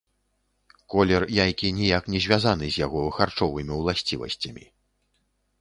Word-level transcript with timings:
Колер 0.93 1.23
яйкі 1.45 1.67
ніяк 1.81 2.09
не 2.13 2.19
звязаны 2.27 2.65
з 2.77 2.83
яго 2.85 3.01
харчовымі 3.19 3.73
ўласцівасцямі. 3.83 4.65